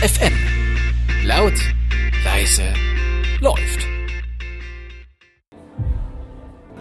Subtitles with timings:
[0.00, 0.32] FM.
[1.24, 1.54] Laut,
[2.24, 2.62] leise,
[3.40, 3.84] läuft.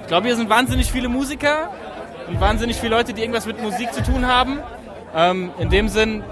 [0.01, 1.71] Ich glaube, hier sind wahnsinnig viele Musiker
[2.27, 4.59] und wahnsinnig viele Leute, die irgendwas mit Musik zu tun haben.
[5.15, 6.23] Ähm, in dem Sinn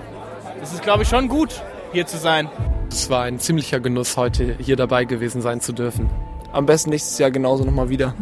[0.61, 2.49] ist es, glaube ich, schon gut, hier zu sein.
[2.91, 6.07] Es war ein ziemlicher Genuss, heute hier dabei gewesen sein zu dürfen.
[6.53, 8.13] Am besten nächstes Jahr genauso nochmal wieder.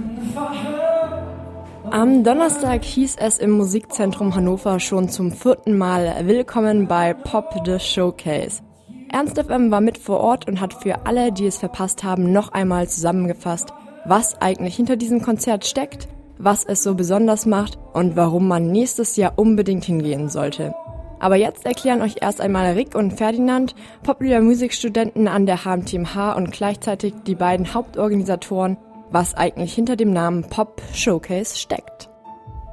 [1.93, 7.77] Am Donnerstag hieß es im Musikzentrum Hannover schon zum vierten Mal Willkommen bei Pop the
[7.77, 8.63] Showcase.
[9.11, 12.51] Ernst FM war mit vor Ort und hat für alle, die es verpasst haben, noch
[12.51, 13.75] einmal zusammengefasst,
[14.05, 16.07] was eigentlich hinter diesem Konzert steckt,
[16.39, 20.73] was es so besonders macht und warum man nächstes Jahr unbedingt hingehen sollte.
[21.19, 26.51] Aber jetzt erklären euch erst einmal Rick und Ferdinand, Popular Musikstudenten an der HMTMH und
[26.53, 28.77] gleichzeitig die beiden Hauptorganisatoren,
[29.13, 32.09] was eigentlich hinter dem Namen Pop Showcase steckt.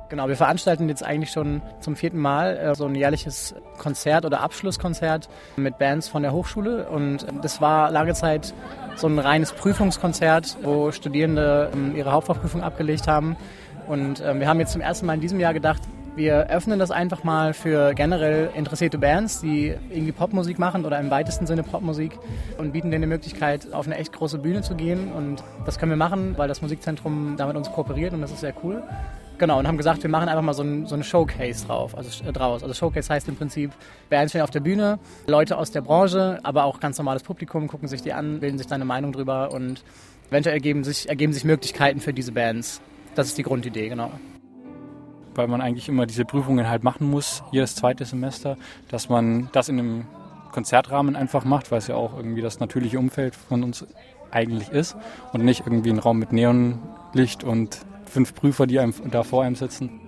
[0.09, 4.41] Genau, wir veranstalten jetzt eigentlich schon zum vierten Mal äh, so ein jährliches Konzert oder
[4.41, 6.89] Abschlusskonzert mit Bands von der Hochschule.
[6.89, 8.53] Und das war lange Zeit
[8.97, 13.37] so ein reines Prüfungskonzert, wo Studierende ähm, ihre Hauptfachprüfung abgelegt haben.
[13.87, 15.83] Und ähm, wir haben jetzt zum ersten Mal in diesem Jahr gedacht,
[16.17, 21.11] wir öffnen das einfach mal für generell interessierte Bands, die irgendwie Popmusik machen oder im
[21.11, 22.19] weitesten Sinne Popmusik
[22.59, 25.13] und bieten denen die Möglichkeit, auf eine echt große Bühne zu gehen.
[25.13, 28.55] Und das können wir machen, weil das Musikzentrum damit uns kooperiert und das ist sehr
[28.63, 28.83] cool.
[29.39, 32.25] Genau, und haben gesagt, wir machen einfach mal so ein, so ein Showcase drauf, also
[32.25, 32.63] äh, draus.
[32.63, 33.71] Also Showcase heißt im Prinzip,
[34.11, 37.89] Bands stehen auf der Bühne, Leute aus der Branche, aber auch ganz normales Publikum gucken
[37.89, 39.83] sich die an, bilden sich da eine Meinung drüber und
[40.29, 42.83] eventuell ergeben sich, ergeben sich Möglichkeiten für diese Bands.
[43.15, 44.11] Das ist die Grundidee, genau
[45.41, 48.59] weil man eigentlich immer diese Prüfungen halt machen muss, jedes zweite Semester,
[48.91, 50.05] dass man das in einem
[50.53, 53.87] Konzertrahmen einfach macht, weil es ja auch irgendwie das natürliche Umfeld von uns
[54.31, 54.97] eigentlich ist
[55.33, 59.57] und nicht irgendwie ein Raum mit Neonlicht und fünf Prüfer, die einem da vor einem
[59.57, 59.99] sitzen.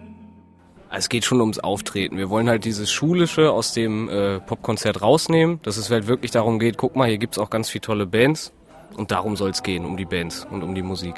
[0.90, 2.18] Es geht schon ums Auftreten.
[2.18, 6.58] Wir wollen halt dieses Schulische aus dem äh, Popkonzert rausnehmen, dass es halt wirklich darum
[6.58, 8.52] geht, guck mal, hier gibt es auch ganz viele tolle Bands
[8.98, 11.14] und darum soll es gehen, um die Bands und um die Musik.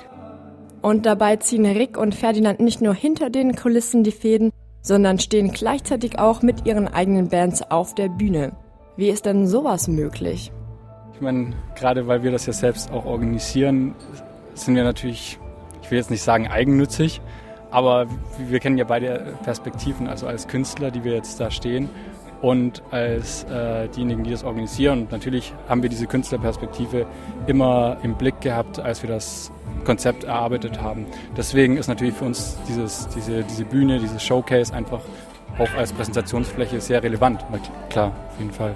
[0.84, 4.50] Und dabei ziehen Rick und Ferdinand nicht nur hinter den Kulissen die Fäden,
[4.82, 8.52] sondern stehen gleichzeitig auch mit ihren eigenen Bands auf der Bühne.
[8.98, 10.52] Wie ist denn sowas möglich?
[11.14, 13.94] Ich meine, gerade weil wir das ja selbst auch organisieren,
[14.52, 15.38] sind wir natürlich,
[15.80, 17.22] ich will jetzt nicht sagen eigennützig,
[17.70, 18.04] aber
[18.36, 21.88] wir kennen ja beide Perspektiven, also als Künstler, die wir jetzt da stehen
[22.42, 25.04] und als äh, diejenigen, die das organisieren.
[25.04, 27.06] Und natürlich haben wir diese Künstlerperspektive
[27.46, 29.50] immer im Blick gehabt, als wir das
[29.84, 31.06] Konzept erarbeitet haben.
[31.36, 35.00] Deswegen ist natürlich für uns dieses, diese, diese Bühne, dieses Showcase einfach
[35.58, 37.44] auch als Präsentationsfläche sehr relevant.
[37.90, 38.74] Klar, auf jeden Fall.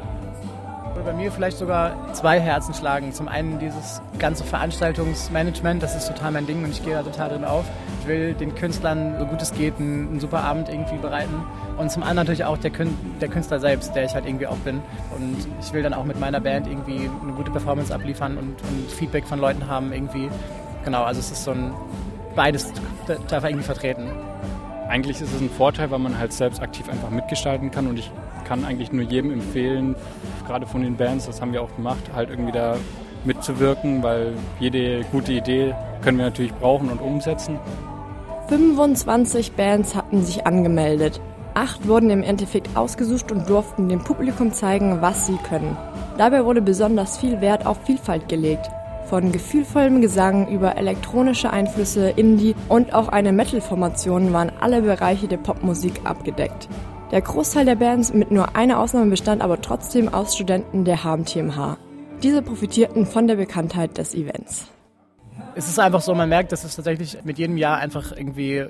[1.05, 3.13] Bei mir vielleicht sogar zwei Herzen schlagen.
[3.13, 7.31] Zum einen dieses ganze Veranstaltungsmanagement, das ist total mein Ding und ich gehe da total
[7.31, 7.65] drin auf.
[8.03, 11.43] Ich will den Künstlern, so gut es geht, einen, einen super Abend irgendwie bereiten.
[11.79, 12.73] Und zum anderen natürlich auch der,
[13.21, 14.83] der Künstler selbst, der ich halt irgendwie auch bin.
[15.17, 18.91] Und ich will dann auch mit meiner Band irgendwie eine gute Performance abliefern und, und
[18.91, 20.29] Feedback von Leuten haben irgendwie.
[20.89, 21.75] Genau, also es ist so ein
[22.35, 22.73] beides
[23.29, 24.09] darf irgendwie vertreten.
[24.89, 28.11] Eigentlich ist es ein Vorteil, weil man halt selbst aktiv einfach mitgestalten kann und ich
[28.45, 29.97] kann eigentlich nur jedem empfehlen,
[30.47, 32.79] gerade von den Bands, das haben wir auch gemacht, halt irgendwie da
[33.27, 37.59] mitzuwirken, weil jede gute Idee können wir natürlich brauchen und umsetzen.
[38.49, 41.21] 25 Bands hatten sich angemeldet.
[41.53, 45.77] Acht wurden im Endeffekt ausgesucht und durften dem Publikum zeigen, was sie können.
[46.17, 48.71] Dabei wurde besonders viel Wert auf Vielfalt gelegt.
[49.09, 55.39] Von gefühlvollem Gesang über elektronische Einflüsse, Indie und auch eine Metal-Formation waren alle Bereiche der
[55.39, 56.69] Popmusik abgedeckt.
[57.11, 61.79] Der Großteil der Bands mit nur einer Ausnahme bestand aber trotzdem aus Studenten der HMTMH.
[62.23, 64.67] Diese profitierten von der Bekanntheit des Events.
[65.55, 68.67] Es ist einfach so, man merkt, dass es tatsächlich mit jedem Jahr einfach irgendwie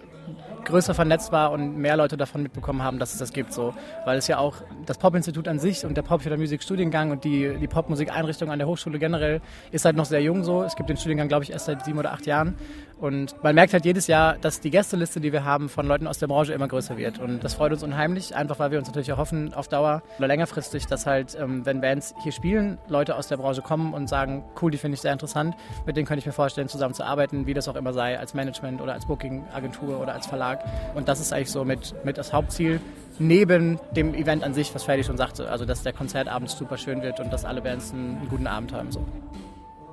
[0.65, 3.53] größer vernetzt war und mehr Leute davon mitbekommen haben, dass es das gibt.
[3.53, 3.75] So.
[4.05, 7.57] Weil es ja auch das Pop-Institut an sich und der Popular Music Studiengang und die,
[7.61, 10.63] die Popmusikeinrichtung an der Hochschule generell ist halt noch sehr jung so.
[10.63, 12.57] Es gibt den Studiengang, glaube ich, erst seit sieben oder acht Jahren.
[13.01, 16.19] Und man merkt halt jedes Jahr, dass die Gästeliste, die wir haben, von Leuten aus
[16.19, 17.21] der Branche immer größer wird.
[17.21, 20.27] Und das freut uns unheimlich, einfach weil wir uns natürlich auch hoffen, auf Dauer oder
[20.27, 24.45] längerfristig, dass halt, ähm, wenn Bands hier spielen, Leute aus der Branche kommen und sagen,
[24.61, 25.55] cool, die finde ich sehr interessant,
[25.87, 28.95] mit denen könnte ich mir vorstellen, zusammenzuarbeiten, wie das auch immer sei, als Management oder
[28.95, 30.48] als Booking-Agentur oder als Verlag.
[30.95, 32.81] Und das ist eigentlich so mit, mit das Hauptziel,
[33.19, 37.03] neben dem Event an sich, was Ferdi schon sagte, also dass der Konzertabend super schön
[37.03, 38.93] wird und dass alle Bands einen, einen guten Abend haben.
[38.93, 39.05] So.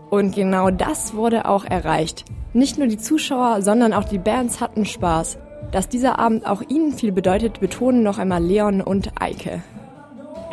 [0.10, 2.26] Und genau das wurde auch erreicht.
[2.54, 5.38] Nicht nur die Zuschauer, sondern auch die Bands hatten Spaß.
[5.72, 9.62] Dass dieser Abend auch ihnen viel bedeutet, betonen noch einmal Leon und Eike.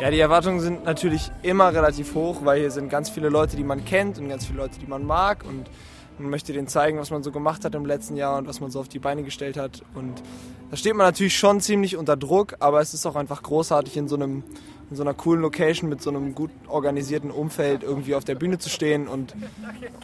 [0.01, 3.63] Ja, die Erwartungen sind natürlich immer relativ hoch, weil hier sind ganz viele Leute, die
[3.63, 5.45] man kennt und ganz viele Leute, die man mag.
[5.47, 5.69] Und
[6.19, 8.71] Man möchte denen zeigen, was man so gemacht hat im letzten Jahr und was man
[8.71, 9.83] so auf die Beine gestellt hat.
[9.95, 10.21] Und
[10.69, 14.07] da steht man natürlich schon ziemlich unter Druck, aber es ist auch einfach großartig in
[14.07, 14.43] so einem
[14.89, 18.59] in so einer coolen Location mit so einem gut organisierten Umfeld irgendwie auf der Bühne
[18.59, 19.33] zu stehen und,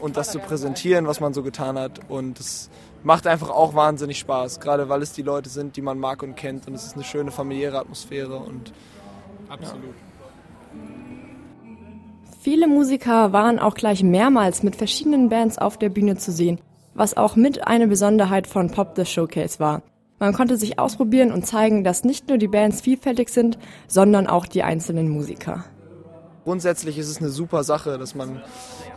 [0.02, 2.00] und das zu präsentieren, was man so getan hat.
[2.10, 2.72] Und es
[3.04, 6.36] macht einfach auch wahnsinnig Spaß, gerade weil es die Leute sind, die man mag und
[6.36, 6.68] kennt.
[6.68, 8.38] Und es ist eine schöne familiäre Atmosphäre.
[8.38, 8.74] Und,
[9.48, 9.84] Absolut.
[9.84, 10.10] Ja.
[12.42, 16.62] Viele Musiker waren auch gleich mehrmals mit verschiedenen Bands auf der Bühne zu sehen,
[16.94, 19.82] was auch mit eine Besonderheit von Pop the Showcase war.
[20.20, 23.60] Man konnte sich ausprobieren und zeigen, dass nicht nur die Bands vielfältig sind,
[23.90, 25.66] sondern auch die einzelnen Musiker.
[26.46, 28.42] Grundsätzlich ist es eine super Sache, dass man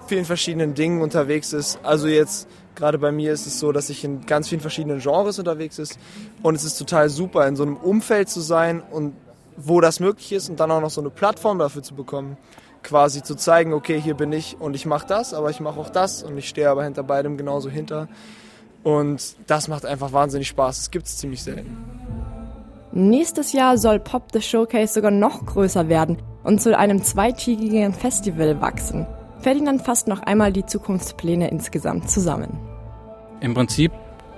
[0.06, 1.80] vielen verschiedenen Dingen unterwegs ist.
[1.82, 2.46] Also jetzt
[2.76, 5.98] gerade bei mir ist es so, dass ich in ganz vielen verschiedenen Genres unterwegs ist
[6.44, 9.14] und es ist total super in so einem Umfeld zu sein und
[9.56, 12.36] wo das möglich ist und dann auch noch so eine Plattform dafür zu bekommen,
[12.82, 15.90] quasi zu zeigen, okay, hier bin ich und ich mache das, aber ich mache auch
[15.90, 18.08] das und ich stehe aber hinter beidem genauso hinter.
[18.82, 20.78] Und das macht einfach wahnsinnig Spaß.
[20.78, 21.76] Das gibt es ziemlich selten.
[22.92, 28.60] Nächstes Jahr soll Pop the Showcase sogar noch größer werden und zu einem zweitägigen Festival
[28.60, 29.06] wachsen.
[29.40, 32.58] Ferdinand fasst noch einmal die Zukunftspläne insgesamt zusammen.
[33.40, 33.92] Im Prinzip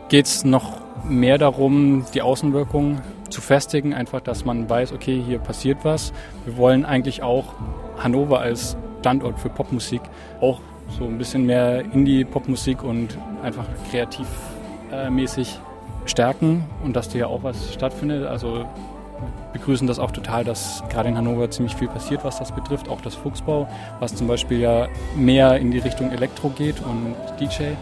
[0.09, 5.39] geht es noch mehr darum, die Außenwirkung zu festigen, einfach, dass man weiß, okay, hier
[5.39, 6.13] passiert was.
[6.45, 7.55] Wir wollen eigentlich auch
[7.99, 10.01] Hannover als Standort für Popmusik
[10.41, 10.61] auch
[10.99, 17.43] so ein bisschen mehr Indie-Popmusik und einfach kreativmäßig äh, stärken und dass da ja auch
[17.43, 18.27] was stattfindet.
[18.27, 18.67] Also
[19.53, 22.89] begrüßen das auch total, dass gerade in Hannover ziemlich viel passiert, was das betrifft.
[22.89, 23.69] Auch das Fuchsbau,
[24.01, 27.75] was zum Beispiel ja mehr in die Richtung Elektro geht und DJ.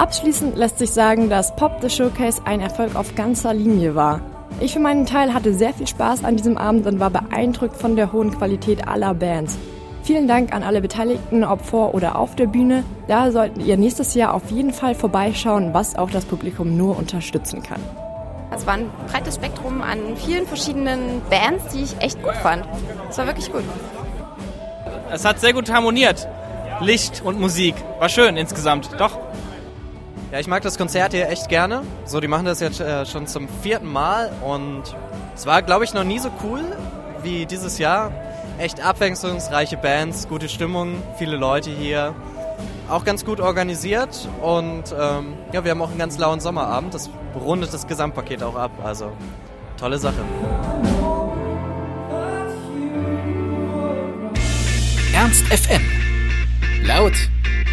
[0.00, 4.22] Abschließend lässt sich sagen, dass Pop the Showcase ein Erfolg auf ganzer Linie war.
[4.58, 7.96] Ich für meinen Teil hatte sehr viel Spaß an diesem Abend und war beeindruckt von
[7.96, 9.58] der hohen Qualität aller Bands.
[10.02, 12.82] Vielen Dank an alle Beteiligten, ob vor oder auf der Bühne.
[13.08, 17.62] Da sollten ihr nächstes Jahr auf jeden Fall vorbeischauen, was auch das Publikum nur unterstützen
[17.62, 17.80] kann.
[18.56, 22.64] Es war ein breites Spektrum an vielen verschiedenen Bands, die ich echt gut fand.
[23.10, 23.64] Es war wirklich gut.
[25.12, 26.26] Es hat sehr gut harmoniert.
[26.80, 27.74] Licht und Musik.
[27.98, 28.88] War schön insgesamt.
[28.98, 29.19] Doch.
[30.32, 31.82] Ja, ich mag das Konzert hier echt gerne.
[32.04, 34.82] So, die machen das jetzt äh, schon zum vierten Mal und
[35.34, 36.60] es war, glaube ich, noch nie so cool
[37.22, 38.12] wie dieses Jahr.
[38.58, 42.14] Echt abwechslungsreiche Bands, gute Stimmung, viele Leute hier.
[42.88, 46.94] Auch ganz gut organisiert und ähm, ja, wir haben auch einen ganz lauen Sommerabend.
[46.94, 48.70] Das rundet das Gesamtpaket auch ab.
[48.84, 49.10] Also
[49.78, 50.22] tolle Sache.
[55.12, 55.82] Ernst FM.
[56.84, 57.14] Laut,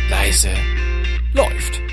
[0.09, 0.49] leise,
[1.33, 1.86] läuft.